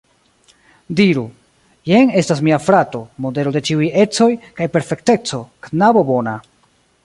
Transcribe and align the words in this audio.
Diru: 0.99 1.25
jen 1.91 2.13
estas 2.23 2.41
mia 2.47 2.59
frato, 2.69 3.03
modelo 3.27 3.53
de 3.57 3.63
ĉiuj 3.69 3.91
ecoj 4.07 4.31
kaj 4.61 4.69
perfekteco, 4.77 5.45
knabo 5.69 6.05
bona. 6.13 6.39